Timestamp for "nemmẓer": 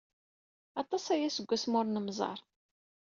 1.89-2.39